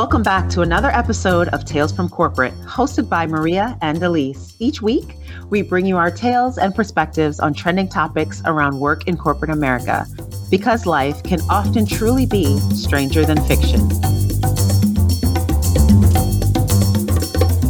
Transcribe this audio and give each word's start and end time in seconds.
Welcome 0.00 0.22
back 0.22 0.48
to 0.52 0.62
another 0.62 0.88
episode 0.88 1.48
of 1.48 1.66
Tales 1.66 1.92
from 1.92 2.08
Corporate, 2.08 2.54
hosted 2.60 3.06
by 3.10 3.26
Maria 3.26 3.76
and 3.82 4.02
Elise. 4.02 4.56
Each 4.58 4.80
week, 4.80 5.14
we 5.50 5.60
bring 5.60 5.84
you 5.84 5.98
our 5.98 6.10
tales 6.10 6.56
and 6.56 6.74
perspectives 6.74 7.38
on 7.38 7.52
trending 7.52 7.86
topics 7.86 8.40
around 8.46 8.80
work 8.80 9.06
in 9.06 9.18
corporate 9.18 9.50
America, 9.50 10.06
because 10.50 10.86
life 10.86 11.22
can 11.22 11.38
often 11.50 11.84
truly 11.84 12.24
be 12.24 12.58
stranger 12.74 13.26
than 13.26 13.44
fiction. 13.44 13.86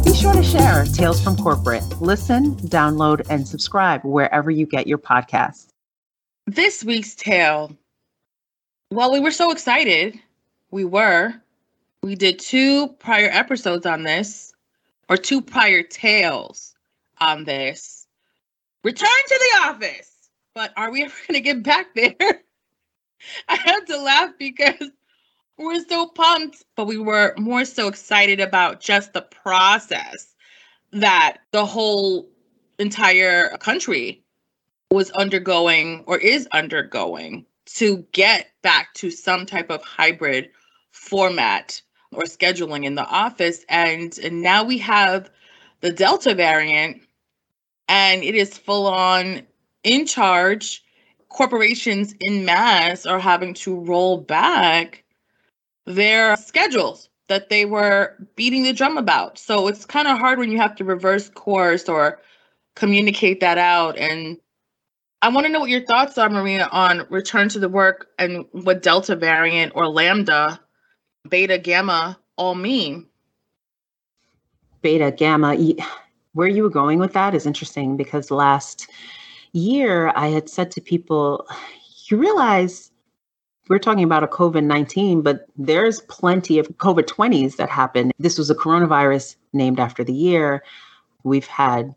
Be 0.05 0.13
sure 0.13 0.31
to 0.31 0.41
share 0.41 0.85
Tales 0.85 1.21
from 1.21 1.35
Corporate. 1.35 1.83
Listen, 1.99 2.55
download, 2.55 3.27
and 3.29 3.45
subscribe 3.45 4.05
wherever 4.05 4.49
you 4.49 4.65
get 4.65 4.87
your 4.87 4.99
podcasts. 4.99 5.67
This 6.47 6.81
week's 6.81 7.13
tale, 7.13 7.75
well, 8.89 9.11
we 9.11 9.19
were 9.19 9.31
so 9.31 9.51
excited. 9.51 10.17
We 10.71 10.85
were 10.85 11.33
we 12.03 12.15
did 12.15 12.39
two 12.39 12.87
prior 12.99 13.29
episodes 13.31 13.85
on 13.85 14.03
this, 14.03 14.53
or 15.09 15.17
two 15.17 15.41
prior 15.41 15.83
tales 15.83 16.73
on 17.19 17.43
this. 17.43 18.07
Return 18.83 19.09
to 19.27 19.39
the 19.39 19.67
office. 19.67 20.11
But 20.55 20.73
are 20.75 20.91
we 20.91 21.03
ever 21.05 21.13
going 21.27 21.37
to 21.37 21.41
get 21.41 21.63
back 21.63 21.93
there? 21.93 22.15
I 23.47 23.55
had 23.55 23.85
to 23.87 24.01
laugh 24.01 24.31
because 24.39 24.89
we're 25.57 25.85
so 25.87 26.07
pumped, 26.07 26.63
but 26.75 26.87
we 26.87 26.97
were 26.97 27.35
more 27.37 27.65
so 27.65 27.87
excited 27.87 28.39
about 28.39 28.79
just 28.79 29.13
the 29.13 29.21
process 29.21 30.33
that 30.91 31.37
the 31.51 31.65
whole 31.65 32.27
entire 32.79 33.55
country 33.57 34.23
was 34.89 35.11
undergoing 35.11 36.03
or 36.07 36.17
is 36.17 36.47
undergoing 36.51 37.45
to 37.65 37.97
get 38.11 38.47
back 38.63 38.93
to 38.95 39.11
some 39.11 39.45
type 39.45 39.69
of 39.69 39.83
hybrid 39.83 40.49
format 40.91 41.81
or 42.11 42.23
scheduling 42.23 42.85
in 42.85 42.95
the 42.95 43.05
office. 43.05 43.65
And, 43.69 44.17
and 44.19 44.41
now 44.41 44.63
we 44.63 44.77
have 44.79 45.29
the 45.81 45.91
Delta 45.91 46.35
variant, 46.35 47.01
and 47.87 48.23
it 48.23 48.35
is 48.35 48.57
full 48.57 48.87
on 48.87 49.41
in 49.83 50.05
charge. 50.05 50.83
Corporations 51.29 52.13
in 52.19 52.45
mass 52.45 53.05
are 53.05 53.19
having 53.19 53.53
to 53.53 53.79
roll 53.79 54.17
back 54.17 55.03
their 55.85 56.35
schedules 56.37 57.09
that 57.27 57.49
they 57.49 57.63
were 57.63 58.15
beating 58.35 58.63
the 58.63 58.73
drum 58.73 58.97
about. 58.97 59.39
So 59.39 59.67
it's 59.67 59.85
kind 59.85 60.07
of 60.07 60.17
hard 60.17 60.37
when 60.37 60.51
you 60.51 60.57
have 60.57 60.75
to 60.75 60.83
reverse 60.83 61.29
course 61.29 61.87
or 61.87 62.19
communicate 62.75 63.39
that 63.39 63.57
out. 63.57 63.97
And 63.97 64.37
I 65.21 65.29
want 65.29 65.45
to 65.45 65.51
know 65.51 65.61
what 65.61 65.69
your 65.69 65.85
thoughts 65.85 66.17
are, 66.17 66.29
Maria, 66.29 66.67
on 66.71 67.07
return 67.09 67.47
to 67.49 67.59
the 67.59 67.69
work 67.69 68.07
and 68.19 68.45
what 68.51 68.81
Delta 68.81 69.15
variant 69.15 69.71
or 69.75 69.87
Lambda 69.87 70.59
beta 71.29 71.57
gamma 71.57 72.19
all 72.37 72.55
mean? 72.55 73.07
Beta 74.81 75.11
gamma. 75.11 75.57
Where 76.33 76.47
you 76.47 76.63
were 76.63 76.69
going 76.69 76.99
with 76.99 77.13
that 77.13 77.35
is 77.35 77.45
interesting 77.45 77.97
because 77.97 78.31
last 78.31 78.87
year 79.53 80.11
I 80.15 80.27
had 80.27 80.49
said 80.49 80.71
to 80.71 80.81
people, 80.81 81.47
you 82.09 82.17
realize 82.17 82.91
we're 83.69 83.79
talking 83.79 84.03
about 84.03 84.23
a 84.23 84.27
COVID 84.27 84.63
19, 84.63 85.21
but 85.21 85.45
there's 85.57 86.01
plenty 86.01 86.57
of 86.57 86.67
COVID 86.77 87.03
20s 87.03 87.57
that 87.57 87.69
happened. 87.69 88.11
This 88.17 88.37
was 88.37 88.49
a 88.49 88.55
coronavirus 88.55 89.35
named 89.53 89.79
after 89.79 90.03
the 90.03 90.13
year. 90.13 90.63
We've 91.23 91.47
had 91.47 91.93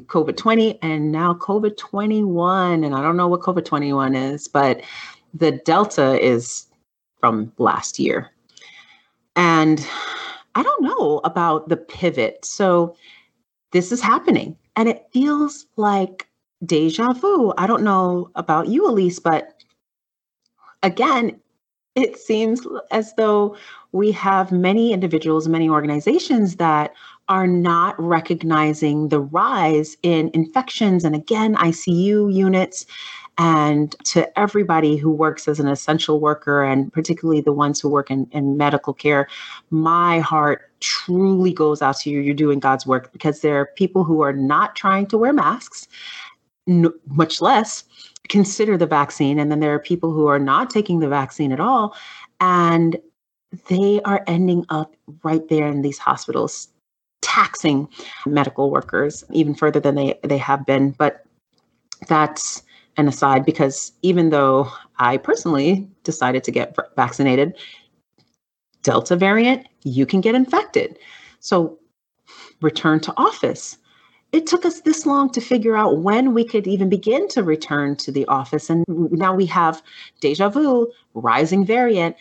COVID 0.00 0.36
20 0.36 0.80
and 0.82 1.10
now 1.10 1.34
COVID 1.34 1.76
21. 1.76 2.84
And 2.84 2.94
I 2.94 3.02
don't 3.02 3.16
know 3.16 3.28
what 3.28 3.40
COVID 3.40 3.64
21 3.64 4.14
is, 4.14 4.48
but 4.48 4.82
the 5.34 5.52
Delta 5.52 6.20
is 6.20 6.66
from 7.20 7.52
last 7.58 7.98
year. 7.98 8.30
And 9.36 9.86
I 10.54 10.62
don't 10.62 10.82
know 10.82 11.20
about 11.24 11.68
the 11.68 11.76
pivot. 11.76 12.44
So 12.44 12.96
this 13.72 13.92
is 13.92 14.00
happening 14.00 14.56
and 14.76 14.88
it 14.88 15.06
feels 15.12 15.66
like 15.76 16.28
deja 16.64 17.12
vu. 17.12 17.52
I 17.58 17.66
don't 17.66 17.82
know 17.82 18.30
about 18.34 18.68
you, 18.68 18.86
Elise, 18.86 19.18
but 19.18 19.62
again, 20.82 21.40
it 21.94 22.18
seems 22.18 22.66
as 22.90 23.14
though 23.14 23.56
we 23.92 24.12
have 24.12 24.50
many 24.50 24.92
individuals, 24.92 25.48
many 25.48 25.68
organizations 25.68 26.56
that 26.56 26.94
are 27.28 27.46
not 27.46 27.94
recognizing 27.98 29.08
the 29.08 29.20
rise 29.20 29.96
in 30.02 30.30
infections 30.32 31.04
and 31.04 31.14
again, 31.14 31.54
ICU 31.56 32.32
units 32.32 32.86
and 33.38 33.96
to 34.04 34.38
everybody 34.38 34.96
who 34.96 35.10
works 35.10 35.48
as 35.48 35.58
an 35.58 35.66
essential 35.66 36.20
worker, 36.20 36.62
and 36.62 36.92
particularly 36.92 37.40
the 37.40 37.52
ones 37.52 37.80
who 37.80 37.88
work 37.88 38.10
in, 38.10 38.28
in 38.32 38.56
medical 38.56 38.92
care, 38.92 39.26
my 39.70 40.20
heart 40.20 40.70
truly 40.80 41.52
goes 41.52 41.80
out 41.80 41.96
to 42.00 42.10
you. 42.10 42.20
You're 42.20 42.34
doing 42.34 42.60
God's 42.60 42.86
work 42.86 43.10
because 43.12 43.40
there 43.40 43.58
are 43.58 43.66
people 43.76 44.04
who 44.04 44.22
are 44.22 44.34
not 44.34 44.76
trying 44.76 45.06
to 45.06 45.18
wear 45.18 45.32
masks, 45.32 45.88
much 46.66 47.40
less 47.40 47.84
consider 48.28 48.76
the 48.76 48.86
vaccine. 48.86 49.38
And 49.38 49.50
then 49.50 49.60
there 49.60 49.74
are 49.74 49.78
people 49.78 50.12
who 50.12 50.26
are 50.26 50.38
not 50.38 50.70
taking 50.70 51.00
the 51.00 51.08
vaccine 51.08 51.52
at 51.52 51.60
all. 51.60 51.96
And 52.40 52.98
they 53.68 54.00
are 54.04 54.24
ending 54.26 54.64
up 54.68 54.94
right 55.22 55.46
there 55.48 55.68
in 55.68 55.82
these 55.82 55.98
hospitals, 55.98 56.68
taxing 57.22 57.88
medical 58.26 58.70
workers 58.70 59.24
even 59.30 59.54
further 59.54 59.80
than 59.80 59.94
they, 59.94 60.18
they 60.22 60.38
have 60.38 60.66
been. 60.66 60.90
But 60.90 61.24
that's 62.08 62.62
an 62.96 63.08
aside 63.08 63.44
because 63.44 63.92
even 64.02 64.30
though 64.30 64.70
I 64.98 65.16
personally 65.16 65.88
decided 66.04 66.44
to 66.44 66.50
get 66.50 66.76
vaccinated, 66.96 67.56
Delta 68.82 69.16
variant, 69.16 69.66
you 69.82 70.06
can 70.06 70.20
get 70.20 70.34
infected. 70.34 70.98
So, 71.40 71.78
return 72.60 73.00
to 73.00 73.14
office. 73.16 73.78
It 74.32 74.46
took 74.46 74.64
us 74.64 74.80
this 74.80 75.04
long 75.04 75.30
to 75.32 75.40
figure 75.40 75.76
out 75.76 75.98
when 75.98 76.32
we 76.32 76.44
could 76.44 76.66
even 76.66 76.88
begin 76.88 77.28
to 77.28 77.42
return 77.42 77.96
to 77.96 78.10
the 78.10 78.24
office. 78.26 78.70
And 78.70 78.84
now 78.88 79.34
we 79.34 79.44
have 79.46 79.82
deja 80.20 80.48
vu, 80.48 80.90
rising 81.14 81.66
variant. 81.66 82.16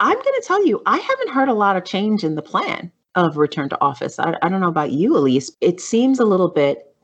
I'm 0.00 0.14
going 0.14 0.40
to 0.40 0.44
tell 0.46 0.66
you, 0.66 0.82
I 0.86 0.96
haven't 0.96 1.30
heard 1.30 1.48
a 1.48 1.54
lot 1.54 1.76
of 1.76 1.84
change 1.84 2.24
in 2.24 2.34
the 2.34 2.42
plan 2.42 2.90
of 3.14 3.36
return 3.36 3.68
to 3.68 3.80
office. 3.80 4.18
I, 4.18 4.34
I 4.42 4.48
don't 4.48 4.60
know 4.60 4.68
about 4.68 4.92
you, 4.92 5.16
Elise. 5.16 5.50
It 5.60 5.80
seems 5.80 6.18
a 6.18 6.24
little 6.24 6.48
bit 6.48 6.94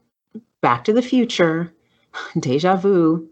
back 0.61 0.85
to 0.85 0.93
the 0.93 1.03
future, 1.03 1.73
deja 2.41 2.77
vu. 2.77 3.29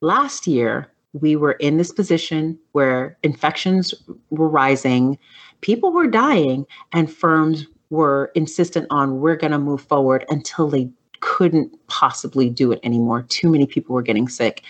Last 0.00 0.46
year, 0.46 0.90
we 1.12 1.36
were 1.36 1.52
in 1.52 1.76
this 1.76 1.92
position 1.92 2.58
where 2.72 3.18
infections 3.22 3.94
were 4.30 4.48
rising, 4.48 5.18
people 5.60 5.92
were 5.92 6.06
dying, 6.06 6.66
and 6.92 7.12
firms 7.12 7.66
were 7.90 8.30
insistent 8.34 8.86
on 8.90 9.20
we're 9.20 9.36
going 9.36 9.50
to 9.50 9.58
move 9.58 9.82
forward 9.82 10.24
until 10.28 10.68
they 10.68 10.88
couldn't 11.20 11.74
possibly 11.88 12.48
do 12.48 12.72
it 12.72 12.80
anymore. 12.82 13.22
Too 13.28 13.50
many 13.50 13.66
people 13.66 13.94
were 13.94 14.02
getting 14.02 14.28
sick. 14.28 14.62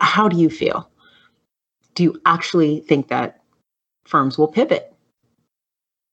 How 0.00 0.28
do 0.28 0.36
you 0.36 0.50
feel? 0.50 0.90
Do 1.94 2.02
you 2.02 2.20
actually 2.26 2.80
think 2.80 3.08
that 3.08 3.40
firms 4.04 4.36
will 4.36 4.48
pivot? 4.48 4.92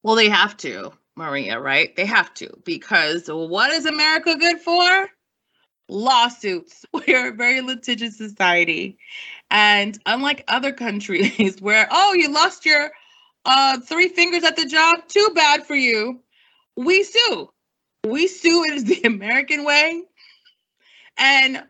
Well, 0.03 0.15
they 0.15 0.29
have 0.29 0.55
to, 0.57 0.93
Maria, 1.15 1.59
right? 1.59 1.95
They 1.95 2.05
have 2.05 2.33
to 2.35 2.49
because 2.63 3.27
what 3.27 3.71
is 3.71 3.85
America 3.85 4.35
good 4.37 4.59
for? 4.59 5.09
Lawsuits. 5.89 6.85
We're 6.93 7.29
a 7.29 7.35
very 7.35 7.61
litigious 7.61 8.17
society. 8.17 8.97
And 9.51 9.99
unlike 10.05 10.43
other 10.47 10.71
countries 10.71 11.57
where, 11.61 11.87
oh, 11.91 12.13
you 12.13 12.31
lost 12.31 12.65
your 12.65 12.91
uh, 13.45 13.79
three 13.81 14.07
fingers 14.07 14.43
at 14.43 14.55
the 14.55 14.65
job, 14.65 15.07
too 15.07 15.29
bad 15.35 15.65
for 15.65 15.75
you. 15.75 16.21
We 16.75 17.03
sue. 17.03 17.51
We 18.05 18.27
sue. 18.27 18.63
Is 18.63 18.85
the 18.85 19.01
American 19.05 19.63
way. 19.63 20.03
And 21.17 21.63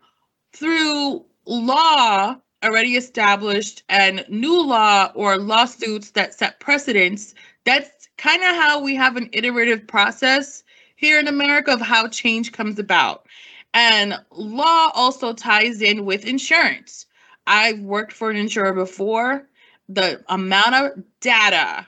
through 0.52 1.24
law 1.44 2.36
already 2.64 2.96
established 2.96 3.82
and 3.90 4.24
new 4.28 4.62
law 4.62 5.12
or 5.14 5.36
lawsuits 5.36 6.12
that 6.12 6.32
set 6.32 6.60
precedents, 6.60 7.34
that's 7.64 8.08
kind 8.16 8.42
of 8.42 8.56
how 8.56 8.80
we 8.80 8.94
have 8.94 9.16
an 9.16 9.28
iterative 9.32 9.86
process 9.86 10.64
here 10.96 11.18
in 11.18 11.28
America 11.28 11.72
of 11.72 11.80
how 11.80 12.08
change 12.08 12.52
comes 12.52 12.78
about. 12.78 13.26
And 13.74 14.18
law 14.30 14.90
also 14.94 15.32
ties 15.32 15.82
in 15.82 16.04
with 16.04 16.24
insurance. 16.24 17.06
I've 17.46 17.80
worked 17.80 18.12
for 18.12 18.30
an 18.30 18.36
insurer 18.36 18.72
before. 18.72 19.48
The 19.88 20.24
amount 20.28 20.74
of 20.76 21.04
data, 21.20 21.86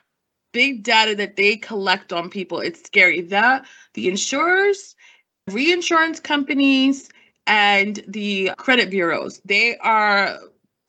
big 0.53 0.83
data 0.83 1.15
that 1.15 1.37
they 1.37 1.57
collect 1.57 2.13
on 2.13 2.29
people, 2.29 2.61
it's 2.61 2.85
scary. 2.85 3.23
That 3.23 3.65
the 3.95 4.09
insurers, 4.09 4.95
reinsurance 5.49 6.21
companies, 6.21 7.09
and 7.47 8.03
the 8.09 8.51
credit 8.59 8.91
bureaus, 8.91 9.41
they 9.45 9.79
are 9.79 10.39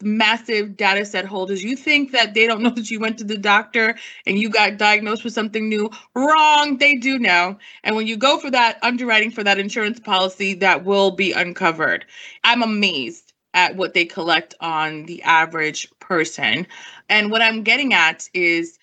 massive 0.01 0.77
data 0.77 1.05
set 1.05 1.25
holders. 1.25 1.63
You 1.63 1.75
think 1.75 2.11
that 2.11 2.33
they 2.33 2.47
don't 2.47 2.61
know 2.63 2.69
that 2.71 2.91
you 2.91 2.99
went 2.99 3.17
to 3.19 3.23
the 3.23 3.37
doctor 3.37 3.97
and 4.25 4.37
you 4.37 4.49
got 4.49 4.77
diagnosed 4.77 5.23
with 5.23 5.33
something 5.33 5.67
new. 5.67 5.89
Wrong. 6.15 6.77
They 6.77 6.95
do 6.95 7.19
know. 7.19 7.57
And 7.83 7.95
when 7.95 8.07
you 8.07 8.17
go 8.17 8.39
for 8.39 8.51
that 8.51 8.79
underwriting 8.81 9.31
for 9.31 9.43
that 9.43 9.59
insurance 9.59 9.99
policy, 9.99 10.53
that 10.55 10.85
will 10.85 11.11
be 11.11 11.31
uncovered. 11.33 12.05
I'm 12.43 12.63
amazed 12.63 13.33
at 13.53 13.75
what 13.75 13.93
they 13.93 14.05
collect 14.05 14.53
on 14.59 15.05
the 15.05 15.23
average 15.23 15.89
person. 15.99 16.67
And 17.09 17.31
what 17.31 17.41
I'm 17.41 17.63
getting 17.63 17.93
at 17.93 18.29
is 18.33 18.77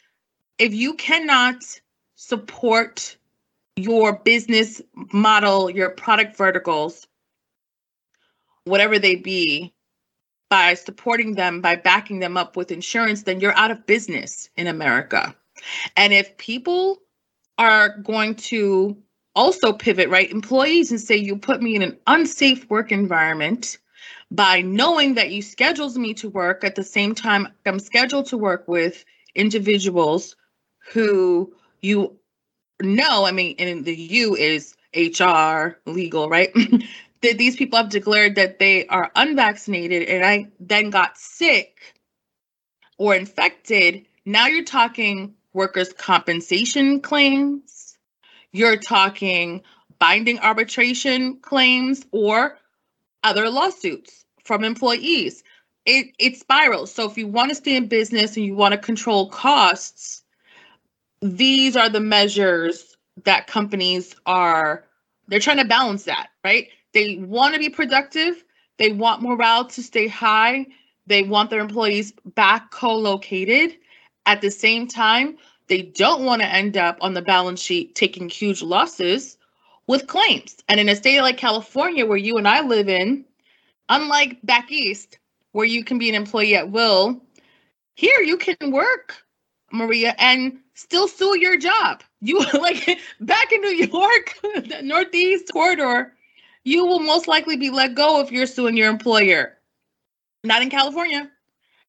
if 0.58 0.74
you 0.74 0.94
cannot 0.94 1.62
support 2.16 3.16
your 3.76 4.14
business 4.24 4.80
model, 5.12 5.68
your 5.70 5.90
product 5.90 6.36
verticals, 6.36 7.06
whatever 8.64 8.98
they 8.98 9.16
be, 9.16 9.72
by 10.54 10.74
supporting 10.74 11.34
them, 11.34 11.60
by 11.60 11.74
backing 11.74 12.20
them 12.20 12.36
up 12.36 12.56
with 12.56 12.70
insurance, 12.70 13.24
then 13.24 13.40
you're 13.40 13.56
out 13.56 13.72
of 13.72 13.86
business 13.86 14.48
in 14.56 14.68
America. 14.68 15.34
And 15.96 16.12
if 16.12 16.36
people 16.36 16.98
are 17.58 17.98
going 17.98 18.36
to 18.36 18.96
also 19.34 19.72
pivot, 19.72 20.08
right, 20.10 20.30
employees 20.30 20.92
and 20.92 21.00
say, 21.00 21.16
you 21.16 21.36
put 21.36 21.60
me 21.60 21.74
in 21.74 21.82
an 21.82 21.98
unsafe 22.06 22.70
work 22.70 22.92
environment 22.92 23.78
by 24.30 24.60
knowing 24.62 25.14
that 25.14 25.32
you 25.32 25.42
scheduled 25.42 25.96
me 25.96 26.14
to 26.14 26.30
work 26.30 26.62
at 26.62 26.76
the 26.76 26.84
same 26.84 27.16
time 27.16 27.48
I'm 27.66 27.80
scheduled 27.80 28.26
to 28.26 28.38
work 28.38 28.68
with 28.68 29.04
individuals 29.34 30.36
who 30.92 31.52
you 31.80 32.16
know, 32.80 33.26
I 33.26 33.32
mean, 33.32 33.56
and 33.58 33.84
the 33.84 33.96
you 33.96 34.36
is 34.36 34.76
HR, 34.94 35.80
legal, 35.84 36.28
right? 36.28 36.54
that 37.24 37.38
these 37.38 37.56
people 37.56 37.78
have 37.78 37.88
declared 37.88 38.34
that 38.34 38.58
they 38.58 38.86
are 38.88 39.10
unvaccinated 39.16 40.08
and 40.08 40.24
I 40.24 40.48
then 40.60 40.90
got 40.90 41.16
sick 41.16 41.94
or 42.98 43.14
infected, 43.14 44.04
now 44.26 44.46
you're 44.46 44.62
talking 44.62 45.34
workers' 45.54 45.92
compensation 45.94 47.00
claims, 47.00 47.96
you're 48.52 48.76
talking 48.76 49.62
binding 49.98 50.38
arbitration 50.40 51.38
claims 51.38 52.04
or 52.12 52.58
other 53.22 53.48
lawsuits 53.48 54.26
from 54.44 54.62
employees. 54.62 55.42
It, 55.86 56.08
it 56.18 56.36
spirals. 56.36 56.92
So 56.92 57.10
if 57.10 57.16
you 57.16 57.26
want 57.26 57.48
to 57.50 57.54
stay 57.54 57.76
in 57.76 57.88
business 57.88 58.36
and 58.36 58.44
you 58.44 58.54
want 58.54 58.72
to 58.72 58.78
control 58.78 59.30
costs, 59.30 60.22
these 61.22 61.74
are 61.74 61.88
the 61.88 62.00
measures 62.00 62.96
that 63.24 63.46
companies 63.46 64.14
are 64.26 64.84
they're 65.28 65.40
trying 65.40 65.56
to 65.56 65.64
balance 65.64 66.04
that, 66.04 66.28
right? 66.44 66.68
They 66.94 67.16
want 67.16 67.54
to 67.54 67.60
be 67.60 67.68
productive, 67.68 68.44
they 68.78 68.92
want 68.92 69.20
morale 69.20 69.66
to 69.66 69.82
stay 69.82 70.08
high, 70.08 70.66
they 71.06 71.24
want 71.24 71.50
their 71.50 71.60
employees 71.60 72.12
back 72.34 72.70
co-located. 72.70 73.76
At 74.26 74.40
the 74.40 74.50
same 74.50 74.86
time, 74.86 75.36
they 75.66 75.82
don't 75.82 76.24
want 76.24 76.40
to 76.40 76.48
end 76.48 76.76
up 76.76 76.96
on 77.00 77.14
the 77.14 77.20
balance 77.20 77.60
sheet 77.60 77.94
taking 77.94 78.28
huge 78.28 78.62
losses 78.62 79.36
with 79.86 80.06
claims. 80.06 80.56
And 80.68 80.80
in 80.80 80.88
a 80.88 80.96
state 80.96 81.20
like 81.20 81.36
California, 81.36 82.06
where 82.06 82.16
you 82.16 82.38
and 82.38 82.48
I 82.48 82.62
live 82.62 82.88
in, 82.88 83.24
unlike 83.88 84.38
back 84.44 84.70
east, 84.70 85.18
where 85.52 85.66
you 85.66 85.84
can 85.84 85.98
be 85.98 86.08
an 86.08 86.14
employee 86.14 86.56
at 86.56 86.70
will, 86.70 87.20
here 87.96 88.20
you 88.20 88.36
can 88.36 88.70
work, 88.70 89.16
Maria, 89.72 90.14
and 90.18 90.58
still 90.74 91.08
sue 91.08 91.38
your 91.38 91.56
job. 91.56 92.02
You 92.20 92.38
like 92.54 92.98
back 93.20 93.52
in 93.52 93.60
New 93.60 93.74
York, 93.74 94.38
the 94.42 94.80
Northeast 94.82 95.52
corridor, 95.52 96.12
you 96.64 96.86
will 96.86 97.00
most 97.00 97.28
likely 97.28 97.56
be 97.56 97.70
let 97.70 97.94
go 97.94 98.20
if 98.20 98.32
you're 98.32 98.46
suing 98.46 98.76
your 98.76 98.88
employer. 98.88 99.58
Not 100.42 100.62
in 100.62 100.70
California. 100.70 101.30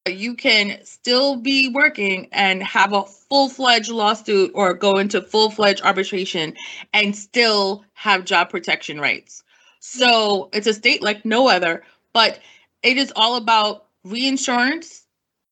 You 0.07 0.35
can 0.35 0.79
still 0.83 1.37
be 1.37 1.69
working 1.69 2.27
and 2.31 2.61
have 2.61 2.93
a 2.93 3.03
full 3.03 3.49
fledged 3.49 3.89
lawsuit 3.89 4.51
or 4.53 4.73
go 4.73 4.97
into 4.97 5.21
full 5.21 5.49
fledged 5.49 5.81
arbitration 5.81 6.53
and 6.93 7.15
still 7.15 7.83
have 7.93 8.25
job 8.25 8.49
protection 8.49 8.99
rights. 8.99 9.43
So 9.79 10.49
it's 10.53 10.67
a 10.67 10.73
state 10.73 11.01
like 11.01 11.25
no 11.25 11.47
other, 11.47 11.83
but 12.13 12.39
it 12.83 12.97
is 12.97 13.11
all 13.15 13.35
about 13.35 13.85
reinsurance, 14.03 15.05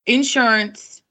insurance, 0.05 1.01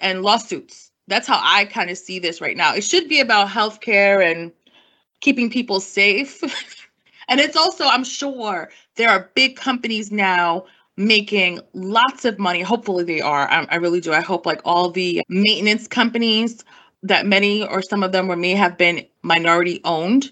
and 0.00 0.22
lawsuits. 0.22 0.90
That's 1.06 1.28
how 1.28 1.40
I 1.42 1.66
kind 1.66 1.90
of 1.90 1.98
see 1.98 2.18
this 2.18 2.40
right 2.40 2.56
now. 2.56 2.74
It 2.74 2.84
should 2.84 3.08
be 3.08 3.20
about 3.20 3.48
healthcare 3.48 4.28
and 4.28 4.52
keeping 5.20 5.50
people 5.50 5.80
safe. 5.80 6.42
and 7.30 7.40
it's 7.40 7.56
also, 7.56 7.84
I'm 7.86 8.02
sure, 8.02 8.70
there 8.96 9.08
are 9.08 9.30
big 9.34 9.56
companies 9.56 10.10
now 10.10 10.66
making 10.96 11.60
lots 11.72 12.24
of 12.24 12.40
money. 12.40 12.60
Hopefully, 12.60 13.04
they 13.04 13.20
are. 13.20 13.48
I, 13.48 13.66
I, 13.70 13.76
really 13.76 14.00
do. 14.00 14.12
I 14.12 14.20
hope 14.20 14.44
like 14.44 14.60
all 14.64 14.90
the 14.90 15.22
maintenance 15.28 15.86
companies 15.86 16.64
that 17.04 17.26
many 17.26 17.66
or 17.66 17.82
some 17.82 18.02
of 18.02 18.10
them 18.10 18.26
were 18.26 18.36
may 18.36 18.50
have 18.50 18.76
been 18.76 19.06
minority 19.22 19.80
owned 19.84 20.30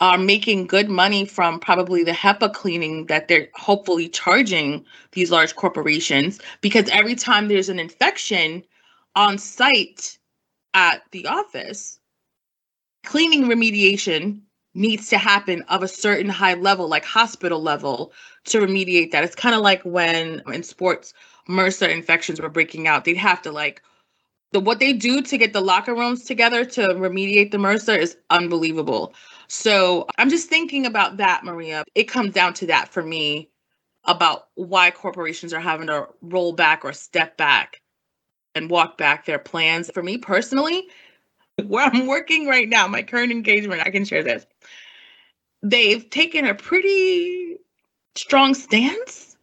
are 0.00 0.16
making 0.16 0.68
good 0.68 0.88
money 0.88 1.24
from 1.24 1.58
probably 1.58 2.04
the 2.04 2.12
HEPA 2.12 2.54
cleaning 2.54 3.06
that 3.06 3.26
they're 3.26 3.48
hopefully 3.54 4.08
charging 4.08 4.84
these 5.12 5.32
large 5.32 5.56
corporations 5.56 6.38
because 6.60 6.88
every 6.90 7.16
time 7.16 7.48
there's 7.48 7.68
an 7.68 7.80
infection 7.80 8.62
on 9.16 9.38
site 9.38 10.16
at 10.74 11.02
the 11.10 11.26
office, 11.26 11.98
cleaning 13.04 13.46
remediation 13.46 14.40
needs 14.78 15.08
to 15.08 15.18
happen 15.18 15.62
of 15.68 15.82
a 15.82 15.88
certain 15.88 16.28
high 16.28 16.54
level, 16.54 16.88
like 16.88 17.04
hospital 17.04 17.60
level, 17.60 18.12
to 18.44 18.60
remediate 18.60 19.10
that. 19.10 19.24
It's 19.24 19.34
kind 19.34 19.54
of 19.54 19.60
like 19.60 19.82
when 19.82 20.40
in 20.46 20.62
sports, 20.62 21.12
MRSA 21.48 21.90
infections 21.90 22.40
were 22.40 22.48
breaking 22.48 22.86
out. 22.86 23.04
They'd 23.04 23.16
have 23.16 23.42
to 23.42 23.52
like 23.52 23.82
the 24.52 24.60
what 24.60 24.78
they 24.78 24.92
do 24.92 25.20
to 25.20 25.36
get 25.36 25.52
the 25.52 25.60
locker 25.60 25.94
rooms 25.94 26.24
together 26.24 26.64
to 26.64 26.88
remediate 26.88 27.50
the 27.50 27.58
MRSA 27.58 27.98
is 27.98 28.16
unbelievable. 28.30 29.12
So 29.48 30.06
I'm 30.16 30.30
just 30.30 30.48
thinking 30.48 30.86
about 30.86 31.16
that, 31.18 31.44
Maria. 31.44 31.84
It 31.94 32.04
comes 32.04 32.32
down 32.32 32.54
to 32.54 32.66
that 32.66 32.88
for 32.88 33.02
me 33.02 33.50
about 34.04 34.48
why 34.54 34.90
corporations 34.90 35.52
are 35.52 35.60
having 35.60 35.88
to 35.88 36.06
roll 36.22 36.52
back 36.52 36.84
or 36.84 36.92
step 36.92 37.36
back 37.36 37.82
and 38.54 38.70
walk 38.70 38.96
back 38.96 39.26
their 39.26 39.38
plans. 39.38 39.90
For 39.92 40.02
me 40.02 40.16
personally, 40.18 40.86
where 41.66 41.84
I'm 41.84 42.06
working 42.06 42.46
right 42.46 42.68
now, 42.68 42.86
my 42.86 43.02
current 43.02 43.32
engagement, 43.32 43.82
I 43.84 43.90
can 43.90 44.04
share 44.04 44.22
this. 44.22 44.46
They've 45.62 46.08
taken 46.10 46.46
a 46.46 46.54
pretty 46.54 47.56
strong 48.14 48.54
stance 48.54 49.36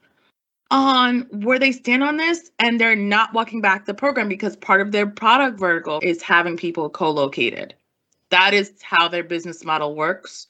on 0.72 1.22
where 1.32 1.60
they 1.60 1.72
stand 1.72 2.04
on 2.04 2.18
this, 2.18 2.52
and 2.60 2.80
they're 2.80 2.96
not 2.96 3.34
walking 3.34 3.62
back 3.62 3.86
the 3.86 3.94
program 3.94 4.28
because 4.28 4.56
part 4.56 4.82
of 4.82 4.92
their 4.92 5.08
product 5.08 5.60
vertical 5.60 6.00
is 6.02 6.22
having 6.22 6.58
people 6.58 6.90
co 6.90 7.12
located. 7.12 7.76
That 8.30 8.54
is 8.54 8.74
how 8.82 9.08
their 9.08 9.24
business 9.24 9.64
model 9.64 9.96
works. 9.96 10.48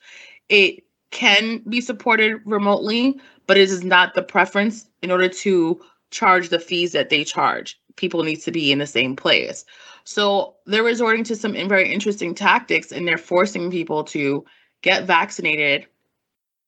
It 0.49 0.83
can 1.11 1.59
be 1.69 1.81
supported 1.81 2.41
remotely, 2.45 3.19
but 3.47 3.57
it 3.57 3.69
is 3.69 3.83
not 3.83 4.13
the 4.13 4.23
preference 4.23 4.89
in 5.01 5.11
order 5.11 5.29
to 5.29 5.81
charge 6.11 6.49
the 6.49 6.59
fees 6.59 6.91
that 6.93 7.09
they 7.09 7.23
charge. 7.23 7.79
People 7.95 8.23
need 8.23 8.37
to 8.37 8.51
be 8.51 8.71
in 8.71 8.79
the 8.79 8.87
same 8.87 9.15
place. 9.15 9.65
So 10.03 10.55
they're 10.65 10.83
resorting 10.83 11.23
to 11.25 11.35
some 11.35 11.53
very 11.67 11.91
interesting 11.91 12.35
tactics 12.35 12.91
and 12.91 13.07
they're 13.07 13.17
forcing 13.17 13.71
people 13.71 14.03
to 14.05 14.45
get 14.85 15.05
vaccinated 15.05 15.87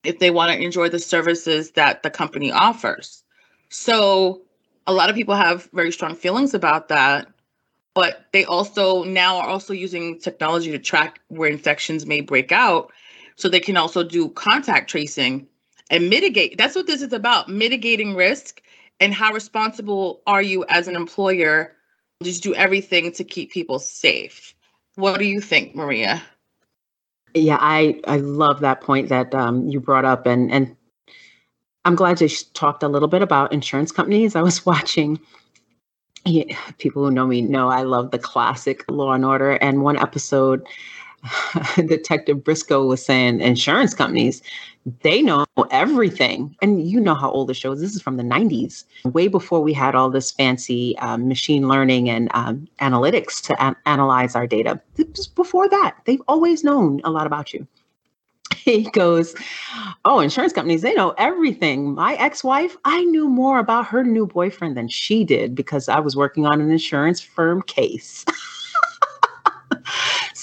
if 0.02 0.18
they 0.18 0.30
want 0.30 0.52
to 0.52 0.62
enjoy 0.62 0.88
the 0.88 0.98
services 0.98 1.70
that 1.72 2.02
the 2.02 2.10
company 2.10 2.50
offers. 2.50 3.22
So 3.70 4.42
a 4.86 4.92
lot 4.92 5.08
of 5.08 5.14
people 5.14 5.36
have 5.36 5.68
very 5.72 5.92
strong 5.92 6.16
feelings 6.16 6.52
about 6.52 6.88
that, 6.88 7.28
but 7.94 8.26
they 8.32 8.44
also 8.44 9.04
now 9.04 9.38
are 9.38 9.48
also 9.48 9.72
using 9.72 10.18
technology 10.18 10.72
to 10.72 10.80
track 10.80 11.20
where 11.28 11.48
infections 11.48 12.06
may 12.06 12.20
break 12.20 12.50
out 12.50 12.92
so 13.36 13.48
they 13.48 13.60
can 13.60 13.76
also 13.76 14.02
do 14.02 14.30
contact 14.30 14.90
tracing 14.90 15.46
and 15.88 16.10
mitigate. 16.10 16.58
That's 16.58 16.74
what 16.74 16.88
this 16.88 17.02
is 17.02 17.12
about, 17.12 17.48
mitigating 17.48 18.16
risk 18.16 18.60
and 18.98 19.14
how 19.14 19.32
responsible 19.32 20.22
are 20.26 20.42
you 20.42 20.64
as 20.68 20.88
an 20.88 20.96
employer 20.96 21.76
just 22.24 22.42
do 22.42 22.52
everything 22.52 23.12
to 23.12 23.22
keep 23.22 23.52
people 23.52 23.78
safe. 23.78 24.56
What 24.96 25.20
do 25.20 25.24
you 25.24 25.40
think, 25.40 25.76
Maria? 25.76 26.20
Yeah, 27.34 27.58
I 27.60 28.00
I 28.06 28.16
love 28.16 28.60
that 28.60 28.80
point 28.80 29.08
that 29.08 29.34
um, 29.34 29.66
you 29.68 29.80
brought 29.80 30.04
up, 30.04 30.26
and 30.26 30.50
and 30.50 30.74
I'm 31.84 31.94
glad 31.94 32.20
you 32.20 32.28
talked 32.54 32.82
a 32.82 32.88
little 32.88 33.08
bit 33.08 33.22
about 33.22 33.52
insurance 33.52 33.92
companies. 33.92 34.36
I 34.36 34.42
was 34.42 34.64
watching. 34.66 35.20
People 36.76 37.04
who 37.04 37.10
know 37.10 37.26
me 37.26 37.40
know 37.40 37.68
I 37.68 37.84
love 37.84 38.10
the 38.10 38.18
classic 38.18 38.84
Law 38.90 39.12
and 39.12 39.24
Order, 39.24 39.52
and 39.52 39.82
one 39.82 39.96
episode 39.96 40.66
Detective 41.76 42.44
Briscoe 42.44 42.86
was 42.86 43.04
saying 43.04 43.40
insurance 43.40 43.94
companies, 43.94 44.42
they 45.02 45.22
know 45.22 45.44
everything. 45.70 46.56
And 46.62 46.88
you 46.88 47.00
know 47.00 47.14
how 47.14 47.30
old 47.30 47.48
the 47.48 47.54
show 47.54 47.72
is. 47.72 47.80
This 47.80 47.94
is 47.94 48.02
from 48.02 48.16
the 48.16 48.22
90s, 48.22 48.84
way 49.04 49.28
before 49.28 49.60
we 49.60 49.72
had 49.72 49.94
all 49.94 50.10
this 50.10 50.32
fancy 50.32 50.96
um, 50.98 51.28
machine 51.28 51.68
learning 51.68 52.08
and 52.08 52.30
um, 52.34 52.68
analytics 52.80 53.42
to 53.42 53.62
an- 53.62 53.76
analyze 53.86 54.34
our 54.34 54.46
data. 54.46 54.80
Before 55.34 55.68
that, 55.68 55.96
they've 56.04 56.22
always 56.28 56.64
known 56.64 57.00
a 57.04 57.10
lot 57.10 57.26
about 57.26 57.52
you. 57.52 57.66
He 58.56 58.82
goes, 58.90 59.34
Oh, 60.04 60.20
insurance 60.20 60.52
companies, 60.52 60.82
they 60.82 60.94
know 60.94 61.14
everything. 61.16 61.94
My 61.94 62.14
ex 62.14 62.44
wife, 62.44 62.76
I 62.84 63.02
knew 63.04 63.28
more 63.28 63.58
about 63.58 63.86
her 63.86 64.04
new 64.04 64.26
boyfriend 64.26 64.76
than 64.76 64.88
she 64.88 65.24
did 65.24 65.54
because 65.54 65.88
I 65.88 66.00
was 66.00 66.16
working 66.16 66.44
on 66.44 66.60
an 66.60 66.70
insurance 66.70 67.20
firm 67.20 67.62
case. 67.62 68.24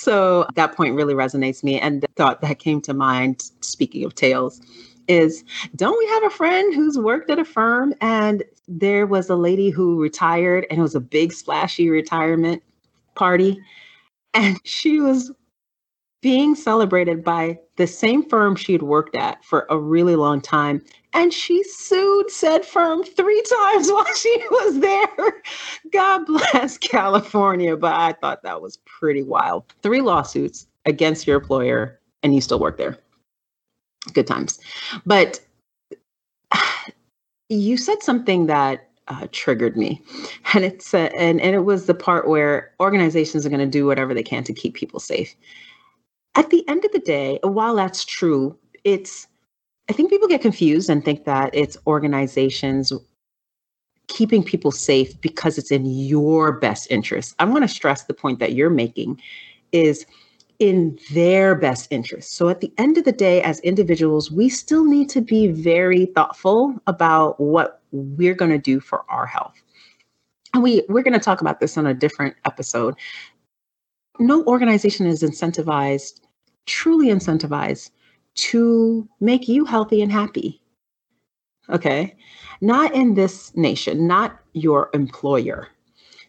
So 0.05 0.45
that 0.53 0.75
point 0.75 0.93
really 0.93 1.15
resonates 1.15 1.63
me. 1.63 1.79
And 1.79 2.00
the 2.03 2.07
thought 2.15 2.39
that 2.41 2.59
came 2.59 2.79
to 2.81 2.93
mind, 2.93 3.50
speaking 3.62 4.05
of 4.05 4.13
tales, 4.13 4.62
is 5.07 5.43
don't 5.75 5.97
we 5.97 6.07
have 6.13 6.25
a 6.25 6.29
friend 6.29 6.75
who's 6.75 6.95
worked 6.95 7.31
at 7.31 7.39
a 7.39 7.45
firm 7.45 7.91
and 8.01 8.43
there 8.67 9.07
was 9.07 9.31
a 9.31 9.35
lady 9.35 9.71
who 9.71 10.00
retired 10.00 10.67
and 10.69 10.77
it 10.77 10.81
was 10.83 10.93
a 10.93 11.00
big 11.00 11.33
splashy 11.33 11.89
retirement 11.89 12.62
party, 13.15 13.59
and 14.35 14.59
she 14.63 15.00
was 15.00 15.31
being 16.21 16.53
celebrated 16.53 17.24
by 17.24 17.57
the 17.77 17.88
same 17.88 18.29
firm 18.29 18.55
she'd 18.55 18.83
worked 18.83 19.15
at 19.15 19.43
for 19.43 19.65
a 19.71 19.77
really 19.79 20.15
long 20.15 20.39
time. 20.39 20.83
And 21.15 21.34
she 21.34 21.63
sued 21.63 22.29
said 22.29 22.65
firm 22.65 23.03
three 23.03 23.41
times 23.43 23.88
while 23.91 24.13
she 24.15 24.38
was 24.51 24.79
there. 24.81 25.41
God 25.91 26.25
bless 26.25 26.77
California. 26.77 27.77
But 27.77 27.93
I 27.93 28.12
thought 28.12 28.43
that 28.43 28.62
was 28.62 28.77
pretty 28.86 29.24
wild. 29.24 29.63
Three 29.81 30.01
lawsuits 30.01 30.67
against 30.86 31.25
your 31.25 31.38
employer, 31.38 32.00
and 32.22 32.36
you 32.36 32.41
still 32.41 32.60
work 32.60 32.77
there. 32.77 33.00
Good 34.13 34.27
times. 34.27 34.60
But 35.05 35.39
you 37.50 37.77
said 37.77 38.03
something 38.03 38.48
that 38.48 38.89
uh, 39.07 39.27
triggered 39.31 39.77
me, 39.77 40.01
and 40.53 40.65
it's 40.65 40.93
and 40.93 41.39
and 41.39 41.55
it 41.55 41.63
was 41.63 41.86
the 41.86 41.93
part 41.93 42.27
where 42.27 42.74
organizations 42.81 43.45
are 43.45 43.50
going 43.50 43.60
to 43.60 43.65
do 43.65 43.86
whatever 43.86 44.13
they 44.13 44.24
can 44.24 44.43
to 44.43 44.53
keep 44.53 44.74
people 44.74 45.00
safe. 45.00 45.34
At 46.36 46.50
the 46.50 46.67
end 46.67 46.84
of 46.84 46.91
the 46.91 47.00
day, 47.00 47.39
while 47.41 47.75
that's 47.75 48.03
true, 48.03 48.57
it's 48.84 49.27
I 49.89 49.94
think 49.94 50.10
people 50.10 50.27
get 50.27 50.42
confused 50.42 50.89
and 50.89 51.04
think 51.04 51.25
that 51.25 51.51
it's 51.54 51.77
organizations 51.86 52.92
keeping 54.08 54.44
people 54.44 54.72
safe 54.72 55.20
because 55.22 55.58
it's 55.58 55.72
in 55.72 55.86
your 55.86 56.54
best 56.54 56.89
interest. 56.89 57.36
I 57.39 57.46
want 57.46 57.63
to 57.63 57.68
stress 57.68 58.04
the 58.04 58.13
point 58.13 58.39
that 58.39 58.54
you're 58.54 58.70
making 58.70 59.22
is 59.72 60.06
in 60.60 60.98
their 61.12 61.56
best 61.56 61.88
interest. 61.92 62.34
So 62.34 62.50
at 62.50 62.62
the 62.62 62.72
end 62.77 62.98
of 62.98 63.04
the 63.04 63.12
day, 63.12 63.42
as 63.42 63.60
individuals, 63.60 64.32
we 64.32 64.48
still 64.48 64.86
need 64.86 65.10
to 65.10 65.22
be 65.22 65.48
very 65.48 66.06
thoughtful 66.08 66.80
about 66.88 67.39
what 67.39 67.82
we're 67.92 68.36
going 68.36 68.51
to 68.51 68.58
do 68.58 68.80
for 68.80 69.04
our 69.10 69.25
health. 69.25 69.62
And 70.54 70.63
we, 70.63 70.84
we're 70.88 71.04
going 71.04 71.13
to 71.13 71.20
talk 71.20 71.42
about 71.42 71.60
this 71.60 71.77
on 71.77 71.86
a 71.86 71.94
different 71.94 72.36
episode. 72.46 72.96
No 74.20 74.46
organization 74.46 75.06
is 75.06 75.22
incentivized, 75.22 76.22
truly 76.65 77.08
incentivized, 77.08 77.92
to 78.36 79.08
make 79.20 79.48
you 79.48 79.65
healthy 79.65 80.01
and 80.01 80.12
happy. 80.12 80.62
Okay. 81.70 82.15
Not 82.62 82.94
in 82.94 83.15
this 83.15 83.56
nation, 83.56 84.08
not 84.08 84.39
your 84.54 84.89
employer. 84.94 85.68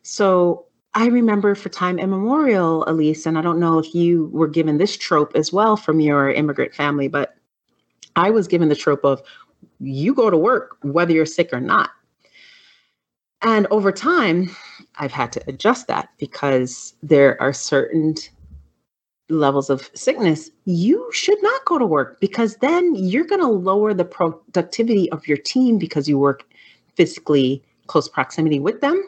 So 0.03 0.67
I 0.95 1.07
remember 1.09 1.55
for 1.55 1.69
time 1.69 1.99
immemorial, 1.99 2.85
Elise, 2.87 3.27
and 3.27 3.37
I 3.37 3.43
don't 3.43 3.61
know 3.61 3.79
if 3.79 3.95
you 3.95 4.31
were 4.33 4.49
given 4.49 4.79
this 4.79 4.97
trope 4.97 5.33
as 5.35 5.53
well 5.53 5.77
from 5.77 6.01
your 6.01 6.31
immigrant 6.31 6.75
family, 6.75 7.09
but 7.09 7.37
I 8.17 8.31
was 8.31 8.49
given 8.49 8.69
the 8.69 8.77
trope 8.77 9.05
of 9.05 9.21
you 9.79 10.15
go 10.15 10.31
to 10.31 10.39
work 10.39 10.79
whether 10.83 11.13
you're 11.13 11.27
sick 11.27 11.51
or 11.53 11.61
not. 11.61 11.91
And 13.43 13.67
over 13.71 13.93
time, 13.93 14.49
I've 14.97 15.13
had 15.13 15.33
to 15.33 15.43
adjust 15.47 15.87
that 15.89 16.09
because 16.19 16.95
there 17.03 17.41
are 17.43 17.53
certain 17.53 18.15
levels 19.28 19.71
of 19.71 19.90
sickness, 19.95 20.50
you 20.64 21.09
should 21.12 21.42
not 21.42 21.64
go 21.64 21.78
to 21.78 21.87
work 21.87 22.21
because 22.21 22.56
then 22.56 22.95
you're 22.95 23.25
going 23.25 23.40
to 23.40 23.49
lower 23.49 23.92
the 23.92 24.04
productivity 24.04 25.11
of 25.11 25.26
your 25.26 25.37
team 25.37 25.78
because 25.78 26.09
you 26.09 26.18
work 26.18 26.45
physically 26.95 27.62
close 27.87 28.09
proximity 28.09 28.61
with 28.61 28.80
them. 28.80 29.02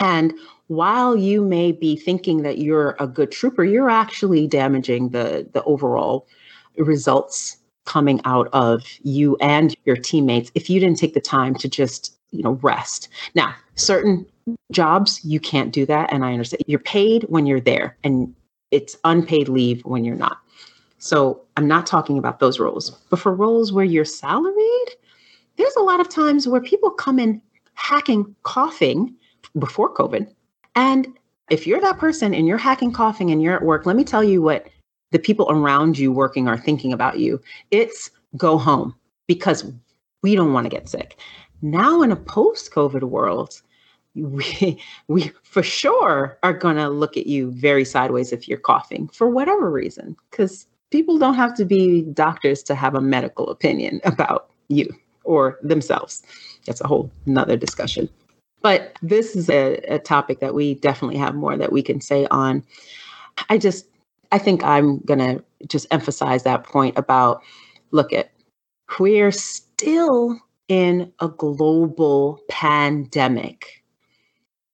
And 0.00 0.34
while 0.68 1.16
you 1.16 1.40
may 1.42 1.72
be 1.72 1.96
thinking 1.96 2.42
that 2.42 2.58
you're 2.58 2.96
a 2.98 3.06
good 3.06 3.30
trooper, 3.30 3.64
you're 3.64 3.90
actually 3.90 4.46
damaging 4.46 5.10
the 5.10 5.48
the 5.52 5.62
overall 5.64 6.26
results 6.76 7.58
coming 7.84 8.20
out 8.24 8.48
of 8.52 8.82
you 9.02 9.36
and 9.40 9.76
your 9.84 9.96
teammates 9.96 10.50
if 10.54 10.70
you 10.70 10.80
didn't 10.80 10.98
take 10.98 11.14
the 11.14 11.20
time 11.20 11.54
to 11.56 11.68
just 11.68 12.16
you 12.30 12.42
know 12.42 12.58
rest. 12.62 13.08
Now, 13.34 13.54
certain 13.76 14.26
jobs 14.72 15.24
you 15.24 15.38
can't 15.38 15.72
do 15.72 15.86
that, 15.86 16.12
and 16.12 16.24
I 16.24 16.32
understand 16.32 16.62
you're 16.66 16.80
paid 16.80 17.24
when 17.28 17.46
you're 17.46 17.60
there, 17.60 17.96
and 18.02 18.34
it's 18.74 18.96
unpaid 19.04 19.48
leave 19.48 19.84
when 19.84 20.04
you're 20.04 20.16
not. 20.16 20.38
So 20.98 21.42
I'm 21.56 21.68
not 21.68 21.86
talking 21.86 22.18
about 22.18 22.40
those 22.40 22.58
roles, 22.58 22.90
but 23.10 23.18
for 23.18 23.34
roles 23.34 23.72
where 23.72 23.84
you're 23.84 24.04
salaried, 24.04 24.88
there's 25.56 25.76
a 25.76 25.82
lot 25.82 26.00
of 26.00 26.08
times 26.08 26.48
where 26.48 26.60
people 26.60 26.90
come 26.90 27.18
in 27.18 27.40
hacking, 27.74 28.34
coughing 28.42 29.14
before 29.58 29.94
COVID 29.94 30.28
and 30.74 31.06
if 31.50 31.66
you're 31.66 31.80
that 31.80 31.98
person 31.98 32.34
and 32.34 32.46
you're 32.46 32.58
hacking, 32.58 32.92
coughing, 32.92 33.30
and 33.30 33.42
you're 33.42 33.54
at 33.54 33.62
work, 33.62 33.86
let 33.86 33.96
me 33.96 34.04
tell 34.04 34.24
you 34.24 34.42
what 34.42 34.68
the 35.12 35.18
people 35.18 35.46
around 35.50 35.98
you 35.98 36.10
working 36.10 36.48
are 36.48 36.58
thinking 36.58 36.92
about 36.92 37.18
you. 37.18 37.40
It's 37.70 38.10
go 38.36 38.58
home 38.58 38.94
because 39.26 39.70
we 40.22 40.34
don't 40.34 40.52
want 40.52 40.64
to 40.64 40.70
get 40.70 40.88
sick. 40.88 41.18
Now, 41.62 42.02
in 42.02 42.10
a 42.10 42.16
post 42.16 42.72
COVID 42.72 43.02
world, 43.02 43.60
we, 44.14 44.80
we 45.08 45.30
for 45.42 45.62
sure 45.62 46.38
are 46.42 46.52
going 46.52 46.76
to 46.76 46.88
look 46.88 47.16
at 47.16 47.26
you 47.26 47.50
very 47.50 47.84
sideways 47.84 48.32
if 48.32 48.48
you're 48.48 48.58
coughing 48.58 49.08
for 49.08 49.28
whatever 49.28 49.70
reason, 49.70 50.16
because 50.30 50.66
people 50.90 51.18
don't 51.18 51.34
have 51.34 51.54
to 51.54 51.64
be 51.64 52.02
doctors 52.02 52.62
to 52.64 52.74
have 52.74 52.94
a 52.94 53.00
medical 53.00 53.50
opinion 53.50 54.00
about 54.04 54.50
you 54.68 54.94
or 55.24 55.58
themselves. 55.62 56.22
That's 56.66 56.80
a 56.80 56.86
whole 56.86 57.10
nother 57.26 57.56
discussion. 57.56 58.08
But 58.62 58.96
this 59.02 59.36
is 59.36 59.50
a, 59.50 59.74
a 59.88 59.98
topic 59.98 60.40
that 60.40 60.54
we 60.54 60.74
definitely 60.76 61.18
have 61.18 61.34
more 61.34 61.56
that 61.56 61.72
we 61.72 61.82
can 61.82 62.00
say 62.00 62.26
on. 62.30 62.64
I 63.50 63.58
just, 63.58 63.86
I 64.32 64.38
think 64.38 64.64
I'm 64.64 65.00
going 65.00 65.18
to 65.18 65.44
just 65.66 65.86
emphasize 65.90 66.44
that 66.44 66.64
point 66.64 66.96
about 66.96 67.42
look 67.90 68.12
at 68.12 68.30
we're 68.98 69.32
still 69.32 70.38
in 70.68 71.12
a 71.20 71.28
global 71.28 72.40
pandemic. 72.48 73.83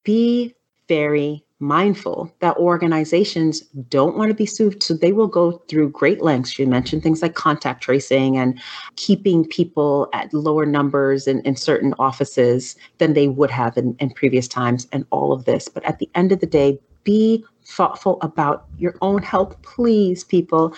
Be 0.03 0.55
very 0.87 1.43
mindful 1.61 2.33
that 2.39 2.57
organizations 2.57 3.61
don't 3.87 4.17
want 4.17 4.29
to 4.29 4.33
be 4.33 4.47
sued. 4.47 4.81
So 4.81 4.95
they 4.95 5.13
will 5.13 5.27
go 5.27 5.51
through 5.69 5.91
great 5.91 6.21
lengths. 6.21 6.57
You 6.57 6.65
mentioned 6.65 7.03
things 7.03 7.21
like 7.21 7.35
contact 7.35 7.83
tracing 7.83 8.35
and 8.35 8.59
keeping 8.95 9.45
people 9.45 10.09
at 10.11 10.33
lower 10.33 10.65
numbers 10.65 11.27
in, 11.27 11.39
in 11.41 11.55
certain 11.55 11.93
offices 11.99 12.75
than 12.97 13.13
they 13.13 13.27
would 13.27 13.51
have 13.51 13.77
in, 13.77 13.95
in 13.99 14.09
previous 14.09 14.47
times 14.47 14.87
and 14.91 15.05
all 15.11 15.31
of 15.31 15.45
this. 15.45 15.69
But 15.69 15.85
at 15.85 15.99
the 15.99 16.09
end 16.15 16.31
of 16.31 16.39
the 16.39 16.47
day, 16.47 16.79
be 17.03 17.45
thoughtful 17.63 18.17
about 18.21 18.65
your 18.77 18.95
own 19.01 19.21
health, 19.21 19.61
please, 19.61 20.23
people. 20.23 20.75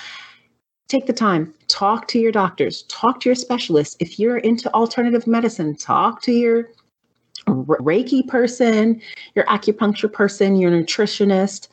Take 0.90 1.08
the 1.08 1.14
time, 1.14 1.54
talk 1.70 2.08
to 2.10 2.20
your 2.20 2.32
doctors, 2.32 2.84
talk 2.84 3.22
to 3.22 3.30
your 3.30 3.36
specialists. 3.36 3.96
If 4.00 4.20
you're 4.20 4.38
into 4.38 4.72
alternative 4.74 5.26
medicine, 5.26 5.76
talk 5.76 6.22
to 6.24 6.32
your 6.32 6.70
Reiki 7.48 8.28
person, 8.28 9.02
your 9.36 9.46
acupuncture 9.46 10.12
person, 10.12 10.56
your 10.56 10.72
nutritionist, 10.72 11.68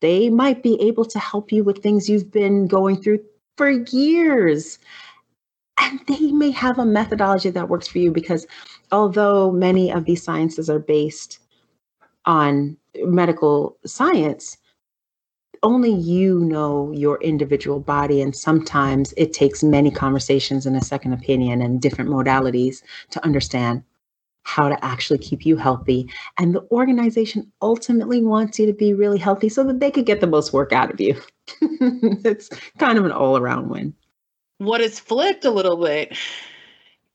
they 0.00 0.28
might 0.28 0.62
be 0.62 0.80
able 0.80 1.04
to 1.04 1.18
help 1.18 1.52
you 1.52 1.64
with 1.64 1.82
things 1.82 2.08
you've 2.08 2.30
been 2.30 2.66
going 2.66 3.00
through 3.00 3.20
for 3.56 3.70
years. 3.70 4.78
And 5.78 6.00
they 6.06 6.32
may 6.32 6.50
have 6.50 6.78
a 6.78 6.86
methodology 6.86 7.50
that 7.50 7.68
works 7.68 7.88
for 7.88 7.98
you 7.98 8.10
because 8.10 8.46
although 8.92 9.52
many 9.52 9.90
of 9.90 10.04
these 10.04 10.22
sciences 10.22 10.68
are 10.70 10.78
based 10.78 11.38
on 12.24 12.76
medical 13.04 13.76
science, 13.84 14.58
only 15.62 15.92
you 15.92 16.40
know 16.40 16.92
your 16.92 17.20
individual 17.22 17.80
body. 17.80 18.20
And 18.20 18.34
sometimes 18.34 19.12
it 19.16 19.32
takes 19.32 19.62
many 19.62 19.90
conversations 19.90 20.66
and 20.66 20.76
a 20.76 20.84
second 20.84 21.12
opinion 21.12 21.62
and 21.62 21.80
different 21.80 22.10
modalities 22.10 22.82
to 23.10 23.24
understand 23.24 23.82
how 24.46 24.68
to 24.68 24.84
actually 24.84 25.18
keep 25.18 25.44
you 25.44 25.56
healthy. 25.56 26.08
And 26.38 26.54
the 26.54 26.64
organization 26.70 27.50
ultimately 27.60 28.22
wants 28.22 28.60
you 28.60 28.66
to 28.66 28.72
be 28.72 28.94
really 28.94 29.18
healthy 29.18 29.48
so 29.48 29.64
that 29.64 29.80
they 29.80 29.90
could 29.90 30.06
get 30.06 30.20
the 30.20 30.28
most 30.28 30.52
work 30.52 30.72
out 30.72 30.88
of 30.88 31.00
you. 31.00 31.20
it's 31.60 32.48
kind 32.78 32.96
of 32.96 33.04
an 33.04 33.10
all 33.10 33.36
around 33.36 33.70
win. 33.70 33.92
What 34.58 34.80
is 34.80 35.00
flipped 35.00 35.44
a 35.44 35.50
little 35.50 35.76
bit 35.76 36.16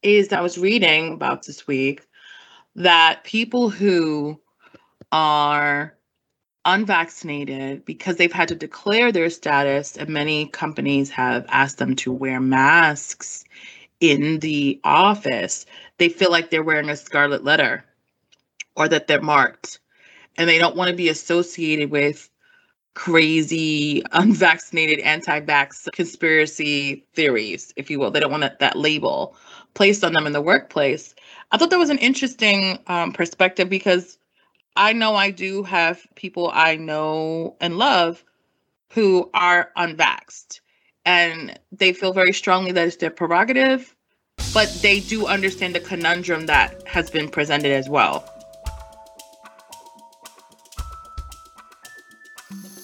is 0.04 0.34
I 0.34 0.42
was 0.42 0.58
reading 0.58 1.14
about 1.14 1.46
this 1.46 1.66
week 1.66 2.06
that 2.76 3.24
people 3.24 3.70
who 3.70 4.38
are 5.14 5.96
unvaccinated 6.66 7.86
because 7.86 8.18
they've 8.18 8.34
had 8.34 8.50
to 8.50 8.56
declare 8.56 9.10
their 9.10 9.30
status 9.30 9.96
and 9.96 10.10
many 10.10 10.48
companies 10.48 11.10
have 11.10 11.46
asked 11.48 11.78
them 11.78 11.96
to 11.96 12.12
wear 12.12 12.42
masks 12.42 13.46
in 14.02 14.40
the 14.40 14.82
office, 14.84 15.66
they 15.98 16.10
feel 16.10 16.32
like 16.32 16.50
they're 16.50 16.64
wearing 16.64 16.90
a 16.90 16.98
scarlet 16.98 17.44
letter 17.46 17.86
or 18.76 18.90
that 18.90 19.08
they're 19.08 19.22
marked. 19.22 19.80
And 20.38 20.50
they 20.50 20.58
don't 20.58 20.76
want 20.76 20.90
to 20.90 20.96
be 20.96 21.10
associated 21.10 21.92
with 21.92 22.30
crazy, 22.96 24.02
unvaccinated, 24.12 25.00
anti 25.00 25.40
vax 25.40 25.90
conspiracy 25.94 27.06
theories, 27.14 27.74
if 27.78 27.90
you 27.90 28.00
will. 28.00 28.12
They 28.12 28.20
don't 28.20 28.32
want 28.32 28.42
that, 28.42 28.60
that 28.60 28.76
label 28.76 29.38
placed 29.76 30.04
on 30.04 30.14
them 30.14 30.28
in 30.28 30.34
the 30.34 30.42
workplace. 30.42 31.16
I 31.52 31.58
thought 31.58 31.70
that 31.70 31.80
was 31.80 31.90
an 31.90 32.00
interesting 32.00 32.80
um, 32.88 33.14
perspective 33.14 33.70
because 33.70 34.18
I 34.76 34.94
know 34.94 35.16
I 35.16 35.32
do 35.32 35.64
have 35.64 36.06
people 36.16 36.50
I 36.54 36.76
know 36.76 37.56
and 37.62 37.78
love 37.78 38.24
who 38.90 39.30
are 39.34 39.70
unvaxxed 39.78 40.60
and 41.06 41.60
they 41.72 41.94
feel 41.94 42.14
very 42.14 42.34
strongly 42.34 42.72
that 42.72 42.88
it's 42.88 42.98
their 42.98 43.10
prerogative, 43.10 43.96
but 44.54 44.70
they 44.82 45.00
do 45.00 45.26
understand 45.26 45.76
the 45.76 45.80
conundrum 45.80 46.46
that 46.48 46.88
has 46.88 47.10
been 47.10 47.30
presented 47.30 47.72
as 47.72 47.90
well. 47.90 48.28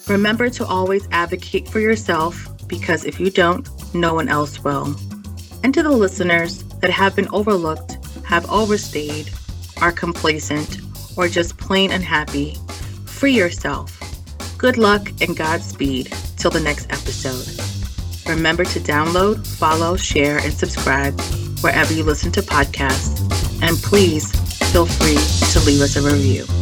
Remember 0.08 0.48
to 0.48 0.66
always 0.66 1.06
advocate 1.12 1.68
for 1.68 1.80
yourself 1.80 2.48
because 2.66 3.04
if 3.04 3.20
you 3.20 3.30
don't, 3.30 3.68
no 3.94 4.14
one 4.14 4.28
else 4.28 4.64
will. 4.64 4.94
And 5.62 5.74
to 5.74 5.82
the 5.82 5.90
listeners 5.90 6.62
that 6.80 6.90
have 6.90 7.14
been 7.14 7.28
overlooked, 7.32 7.98
have 8.24 8.50
overstayed, 8.50 9.30
are 9.82 9.92
complacent, 9.92 10.78
or 11.16 11.28
just 11.28 11.58
plain 11.58 11.92
unhappy, 11.92 12.56
free 13.04 13.32
yourself. 13.32 13.98
Good 14.56 14.78
luck 14.78 15.08
and 15.20 15.36
Godspeed 15.36 16.12
till 16.36 16.50
the 16.50 16.60
next 16.60 16.86
episode. 16.90 17.67
Remember 18.28 18.64
to 18.64 18.80
download, 18.80 19.46
follow, 19.46 19.96
share, 19.96 20.38
and 20.38 20.52
subscribe 20.52 21.18
wherever 21.62 21.92
you 21.92 22.04
listen 22.04 22.30
to 22.32 22.42
podcasts. 22.42 23.18
And 23.62 23.76
please 23.78 24.30
feel 24.70 24.86
free 24.86 25.16
to 25.52 25.66
leave 25.66 25.80
us 25.80 25.96
a 25.96 26.02
review. 26.02 26.57